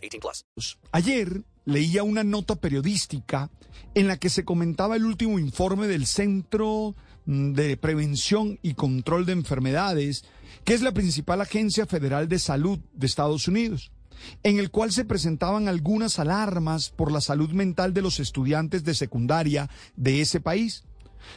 18 0.00 0.46
plus. 0.54 0.78
Ayer 0.92 1.42
leía 1.64 2.02
una 2.02 2.24
nota 2.24 2.56
periodística 2.56 3.50
en 3.94 4.08
la 4.08 4.18
que 4.18 4.30
se 4.30 4.44
comentaba 4.44 4.96
el 4.96 5.04
último 5.04 5.38
informe 5.38 5.86
del 5.86 6.06
Centro 6.06 6.94
mm, 7.26 7.52
de 7.52 7.76
Prevención 7.76 8.58
y 8.62 8.74
Control 8.74 9.26
de 9.26 9.32
Enfermedades, 9.32 10.24
que 10.64 10.74
es 10.74 10.82
la 10.82 10.92
principal 10.92 11.40
agencia 11.40 11.86
federal 11.86 12.28
de 12.28 12.38
salud 12.38 12.78
de 12.92 13.06
Estados 13.06 13.48
Unidos, 13.48 13.92
en 14.42 14.58
el 14.58 14.70
cual 14.70 14.92
se 14.92 15.04
presentaban 15.04 15.68
algunas 15.68 16.18
alarmas 16.18 16.90
por 16.90 17.10
la 17.10 17.20
salud 17.20 17.50
mental 17.50 17.94
de 17.94 18.02
los 18.02 18.20
estudiantes 18.20 18.84
de 18.84 18.94
secundaria 18.94 19.70
de 19.96 20.20
ese 20.20 20.40
país. 20.40 20.84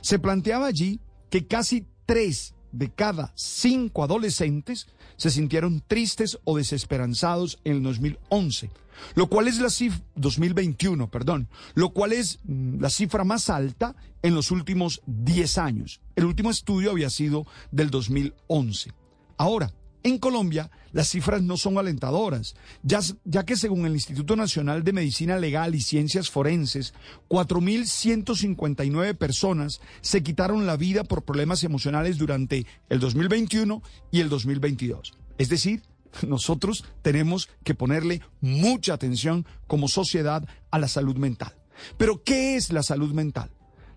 Se 0.01 0.19
planteaba 0.19 0.67
allí 0.67 0.99
que 1.29 1.47
casi 1.47 1.87
tres 2.05 2.53
de 2.73 2.91
cada 2.91 3.31
cinco 3.35 4.03
adolescentes 4.03 4.87
se 5.15 5.29
sintieron 5.29 5.81
tristes 5.87 6.39
o 6.43 6.57
desesperanzados 6.57 7.59
en 7.63 7.77
el 7.77 7.83
2011, 7.83 8.69
lo 9.15 9.27
cual 9.27 9.47
es 9.47 9.59
la 9.59 9.69
cifra 9.69 10.03
2021, 10.15 11.09
perdón, 11.09 11.47
lo 11.75 11.91
cual 11.91 12.11
es 12.11 12.39
mm, 12.43 12.81
la 12.81 12.89
cifra 12.89 13.23
más 13.23 13.49
alta 13.49 13.95
en 14.21 14.35
los 14.35 14.51
últimos 14.51 15.01
10 15.05 15.57
años. 15.59 16.01
El 16.15 16.25
último 16.25 16.49
estudio 16.49 16.91
había 16.91 17.09
sido 17.09 17.45
del 17.71 17.89
2011. 17.89 18.91
Ahora, 19.37 19.71
en 20.03 20.17
Colombia, 20.17 20.69
las 20.91 21.09
cifras 21.09 21.41
no 21.41 21.55
son 21.57 21.77
alentadoras, 21.77 22.55
ya, 22.83 23.01
que 23.45 23.55
según 23.55 23.85
el 23.85 23.93
Instituto 23.93 24.35
Nacional 24.35 24.83
de 24.83 24.93
Medicina 24.93 25.37
Legal 25.37 25.75
y 25.75 25.81
Ciencias 25.81 26.29
Forenses, 26.29 26.93
4.159 27.29 29.15
personas 29.15 29.79
se 30.01 30.21
quitaron 30.21 30.65
la 30.65 30.75
vida 30.75 31.05
por 31.05 31.23
problemas 31.23 31.63
emocionales 31.63 32.17
durante 32.17 32.65
el 32.89 32.99
2021 32.99 33.81
y 34.11 34.19
el 34.19 34.29
2022. 34.29 35.13
Es 35.37 35.49
decir, 35.49 35.83
nosotros 36.27 36.83
tenemos 37.01 37.49
que 37.63 37.73
ponerle 37.73 38.21
mucha 38.41 38.93
atención 38.93 39.45
como 39.67 39.87
sociedad 39.87 40.47
a 40.69 40.79
la 40.79 40.87
salud 40.87 41.15
mental. 41.15 41.55
Pero, 41.97 42.23
¿qué 42.23 42.55
es 42.55 42.71
la 42.71 42.83
salud 42.83 43.13
mental? 43.13 43.51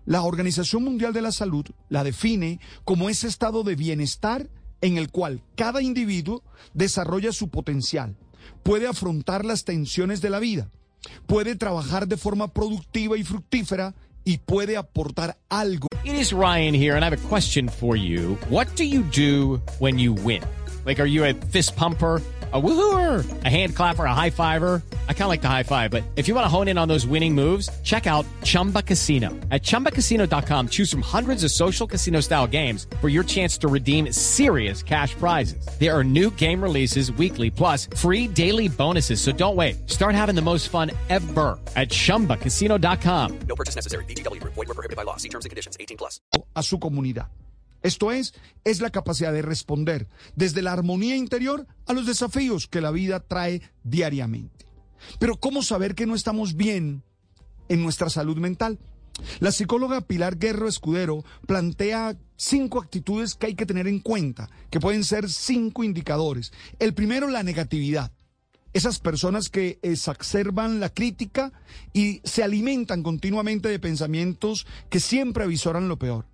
La 0.05 0.21
Organización 0.21 0.85
Mundial 0.85 1.11
de 1.11 1.21
la 1.21 1.33
Salud 1.33 1.65
la 1.89 2.05
define 2.05 2.61
como 2.85 3.09
ese 3.09 3.27
estado 3.27 3.63
de 3.63 3.75
bienestar 3.75 4.49
en 4.81 4.97
el 4.97 5.09
cual 5.09 5.41
cada 5.55 5.81
individuo 5.81 6.43
desarrolla 6.73 7.31
su 7.31 7.49
potencial, 7.49 8.15
puede 8.63 8.87
afrontar 8.87 9.45
las 9.45 9.65
tensiones 9.65 10.21
de 10.21 10.29
la 10.29 10.39
vida, 10.39 10.69
puede 11.25 11.55
trabajar 11.55 12.07
de 12.07 12.17
forma 12.17 12.47
productiva 12.49 13.17
y 13.17 13.23
fructífera 13.23 13.95
y 14.23 14.39
puede 14.39 14.77
aportar 14.77 15.37
algo. 15.49 15.87
It 16.03 16.15
is 16.15 16.33
Ryan 16.33 16.73
here, 16.73 16.95
and 16.95 17.03
I 17.03 17.09
have 17.09 17.25
a 17.25 17.27
question 17.29 17.69
for 17.69 17.95
you. 17.95 18.37
What 18.49 18.67
do 18.75 18.83
you 18.83 19.03
do 19.03 19.61
when 19.79 19.97
you 19.97 20.13
win? 20.13 20.43
Like, 20.85 20.99
are 21.01 21.09
you 21.09 21.25
a 21.25 21.33
fist 21.33 21.75
pumper? 21.75 22.21
A 22.53 22.61
woohooer, 22.61 23.25
a 23.43 23.49
hand 23.49 23.75
clapper, 23.75 24.05
a 24.05 24.13
high 24.13 24.29
fiver. 24.29 24.81
I 25.09 25.13
kind 25.13 25.23
of 25.23 25.29
like 25.29 25.41
the 25.41 25.49
high 25.49 25.63
five, 25.63 25.91
but 25.91 26.03
if 26.15 26.29
you 26.29 26.35
want 26.35 26.45
to 26.45 26.49
hone 26.49 26.69
in 26.69 26.77
on 26.77 26.87
those 26.87 27.05
winning 27.05 27.35
moves, 27.35 27.69
check 27.83 28.07
out 28.07 28.25
Chumba 28.43 28.81
Casino. 28.81 29.31
At 29.51 29.61
chumbacasino.com, 29.63 30.69
choose 30.69 30.89
from 30.89 31.01
hundreds 31.01 31.43
of 31.43 31.51
social 31.51 31.85
casino 31.85 32.21
style 32.21 32.47
games 32.47 32.87
for 33.01 33.09
your 33.09 33.25
chance 33.25 33.57
to 33.57 33.67
redeem 33.67 34.13
serious 34.13 34.81
cash 34.81 35.13
prizes. 35.15 35.67
There 35.77 35.93
are 35.93 36.05
new 36.05 36.31
game 36.37 36.63
releases 36.63 37.11
weekly, 37.11 37.49
plus 37.49 37.87
free 37.97 38.29
daily 38.29 38.69
bonuses. 38.69 39.19
So 39.19 39.33
don't 39.33 39.57
wait. 39.57 39.89
Start 39.89 40.15
having 40.15 40.35
the 40.35 40.41
most 40.41 40.69
fun 40.69 40.91
ever 41.09 41.59
at 41.75 41.89
chumbacasino.com. 41.89 43.39
No 43.39 43.55
purchase 43.55 43.75
necessary. 43.75 44.05
BGW. 44.05 44.41
Void 44.43 44.55
were 44.55 44.65
prohibited 44.67 44.95
by 44.95 45.03
law. 45.03 45.17
See 45.17 45.29
terms 45.29 45.43
and 45.43 45.49
conditions. 45.49 45.75
18 45.81 45.97
plus. 45.97 46.21
a 46.55 46.63
su 46.63 46.79
comunidad. 46.79 47.27
Esto 47.83 48.11
es, 48.11 48.33
es 48.63 48.81
la 48.81 48.89
capacidad 48.89 49.31
de 49.31 49.41
responder 49.43 50.07
desde 50.35 50.61
la 50.61 50.73
armonía 50.73 51.15
interior 51.15 51.67
a 51.85 51.93
los 51.93 52.05
desafíos 52.07 52.67
que 52.67 52.81
la 52.81 52.91
vida 52.91 53.19
trae 53.19 53.61
diariamente. 53.83 54.66
Pero 55.19 55.37
¿cómo 55.37 55.61
saber 55.61 55.95
que 55.95 56.05
no 56.05 56.15
estamos 56.15 56.55
bien 56.55 57.03
en 57.69 57.83
nuestra 57.83 58.09
salud 58.09 58.37
mental? 58.37 58.79
La 59.39 59.51
psicóloga 59.51 60.01
Pilar 60.01 60.37
Guerro 60.37 60.67
Escudero 60.67 61.23
plantea 61.47 62.17
cinco 62.35 62.79
actitudes 62.79 63.35
que 63.35 63.47
hay 63.47 63.55
que 63.55 63.65
tener 63.65 63.87
en 63.87 63.99
cuenta, 63.99 64.49
que 64.69 64.79
pueden 64.79 65.03
ser 65.03 65.29
cinco 65.29 65.83
indicadores. 65.83 66.51
El 66.79 66.93
primero, 66.93 67.27
la 67.27 67.43
negatividad. 67.43 68.11
Esas 68.73 68.99
personas 68.99 69.49
que 69.49 69.79
exacerban 69.81 70.79
la 70.79 70.89
crítica 70.89 71.51
y 71.93 72.21
se 72.23 72.43
alimentan 72.43 73.01
continuamente 73.01 73.69
de 73.69 73.79
pensamientos 73.79 74.67
que 74.89 74.99
siempre 74.99 75.45
avisoran 75.45 75.87
lo 75.87 75.97
peor. 75.97 76.25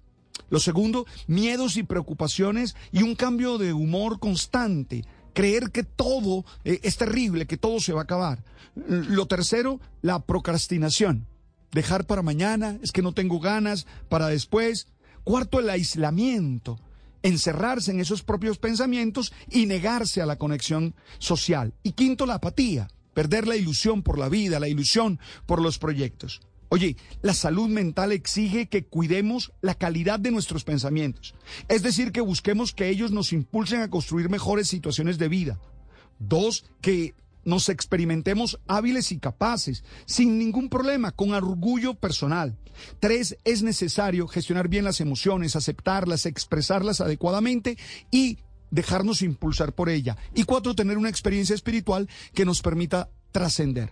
Lo 0.50 0.60
segundo, 0.60 1.06
miedos 1.28 1.78
y 1.78 1.84
preocupaciones 1.84 2.76
y 2.92 3.04
un 3.04 3.16
cambio 3.16 3.58
de 3.58 3.72
humor 3.72 4.20
constante. 4.20 5.06
Creer 5.34 5.72
que 5.72 5.84
todo 5.84 6.46
eh, 6.64 6.80
es 6.84 6.98
terrible, 6.98 7.46
que 7.46 7.58
todo 7.58 7.80
se 7.80 7.94
va 7.94 8.02
a 8.02 8.04
acabar. 8.04 8.44
Lo 8.76 9.26
tercero, 9.28 9.80
la 10.02 10.20
procrastinación. 10.20 11.28
Dejar 11.72 12.06
para 12.06 12.22
mañana, 12.22 12.78
es 12.82 12.92
que 12.92 13.02
no 13.02 13.14
tengo 13.14 13.40
ganas, 13.40 13.88
para 14.10 14.28
después. 14.28 14.88
Cuarto, 15.24 15.60
el 15.60 15.70
aislamiento. 15.70 16.80
Encerrarse 17.24 17.92
en 17.92 18.00
esos 18.00 18.22
propios 18.22 18.58
pensamientos 18.58 19.34
y 19.50 19.66
negarse 19.66 20.22
a 20.22 20.26
la 20.26 20.38
conexión 20.38 20.94
social. 21.20 21.74
Y 21.82 21.94
quinto, 21.94 22.26
la 22.26 22.36
apatía. 22.36 22.90
Perder 23.14 23.48
la 23.48 23.56
ilusión 23.56 24.04
por 24.04 24.20
la 24.20 24.30
vida, 24.30 24.60
la 24.60 24.68
ilusión 24.68 25.20
por 25.46 25.62
los 25.62 25.78
proyectos. 25.80 26.42
Oye, 26.74 26.98
la 27.22 27.36
salud 27.36 27.70
mental 27.70 28.12
exige 28.12 28.66
que 28.66 28.84
cuidemos 28.84 29.54
la 29.62 29.76
calidad 29.76 30.20
de 30.20 30.32
nuestros 30.32 30.64
pensamientos. 30.64 31.36
Es 31.68 31.84
decir, 31.84 32.12
que 32.12 32.20
busquemos 32.20 32.74
que 32.74 32.90
ellos 32.90 33.12
nos 33.12 33.32
impulsen 33.32 33.82
a 33.82 33.92
construir 33.92 34.28
mejores 34.28 34.70
situaciones 34.70 35.20
de 35.20 35.28
vida. 35.28 35.60
Dos, 36.18 36.66
que 36.82 37.14
nos 37.46 37.70
experimentemos 37.70 38.60
hábiles 38.66 39.12
y 39.12 39.20
capaces, 39.20 39.84
sin 40.08 40.40
ningún 40.40 40.68
problema, 40.68 41.12
con 41.12 41.36
orgullo 41.36 41.94
personal. 41.94 42.58
Tres, 43.00 43.38
es 43.44 43.62
necesario 43.62 44.28
gestionar 44.28 44.68
bien 44.68 44.84
las 44.84 45.00
emociones, 45.00 45.56
aceptarlas, 45.56 46.26
expresarlas 46.26 47.02
adecuadamente 47.02 47.78
y 48.10 48.40
dejarnos 48.72 49.22
impulsar 49.22 49.74
por 49.74 49.90
ella. 49.90 50.18
Y 50.34 50.46
cuatro, 50.46 50.74
tener 50.74 50.98
una 50.98 51.10
experiencia 51.10 51.54
espiritual 51.54 52.10
que 52.34 52.46
nos 52.46 52.64
permita 52.64 53.12
trascender. 53.32 53.92